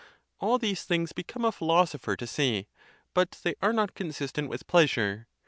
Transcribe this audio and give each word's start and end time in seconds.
All 0.39 0.57
these 0.57 0.81
things 0.81 1.13
become 1.13 1.45
a 1.45 1.51
philosopher 1.51 2.15
to 2.17 2.25
say, 2.25 2.67
but 3.13 3.37
they 3.43 3.53
are 3.61 3.71
not 3.71 3.93
con 3.93 4.07
sistent 4.07 4.47
with 4.47 4.65
pleasure. 4.65 5.27